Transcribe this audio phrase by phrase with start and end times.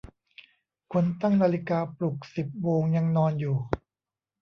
[0.93, 3.57] คนตั้งนาฬิกาปลุกสิบโมงยังนอนอยู่